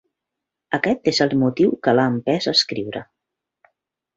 Aquest 0.77 1.09
és 1.11 1.19
el 1.27 1.35
motiu 1.43 1.75
que 1.89 1.95
l'ha 1.99 2.07
empès 2.15 2.49
a 2.49 2.55
escriure. 2.61 3.05